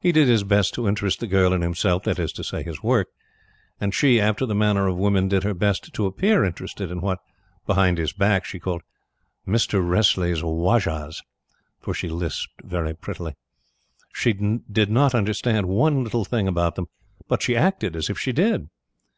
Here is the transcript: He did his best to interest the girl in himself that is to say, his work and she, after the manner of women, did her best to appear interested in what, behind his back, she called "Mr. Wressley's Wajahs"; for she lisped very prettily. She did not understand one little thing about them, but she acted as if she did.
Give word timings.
He 0.00 0.12
did 0.12 0.28
his 0.28 0.44
best 0.44 0.72
to 0.72 0.88
interest 0.88 1.20
the 1.20 1.26
girl 1.26 1.52
in 1.52 1.60
himself 1.60 2.04
that 2.04 2.18
is 2.18 2.32
to 2.32 2.42
say, 2.42 2.62
his 2.62 2.82
work 2.82 3.08
and 3.78 3.92
she, 3.92 4.18
after 4.18 4.46
the 4.46 4.54
manner 4.54 4.88
of 4.88 4.96
women, 4.96 5.28
did 5.28 5.42
her 5.42 5.52
best 5.52 5.92
to 5.92 6.06
appear 6.06 6.42
interested 6.42 6.90
in 6.90 7.02
what, 7.02 7.18
behind 7.66 7.98
his 7.98 8.14
back, 8.14 8.46
she 8.46 8.58
called 8.58 8.80
"Mr. 9.46 9.86
Wressley's 9.86 10.40
Wajahs"; 10.42 11.20
for 11.80 11.92
she 11.92 12.08
lisped 12.08 12.62
very 12.64 12.94
prettily. 12.94 13.36
She 14.10 14.32
did 14.32 14.90
not 14.90 15.14
understand 15.14 15.68
one 15.68 16.02
little 16.02 16.24
thing 16.24 16.48
about 16.48 16.76
them, 16.76 16.86
but 17.28 17.42
she 17.42 17.54
acted 17.54 17.94
as 17.94 18.08
if 18.08 18.18
she 18.18 18.32
did. 18.32 18.70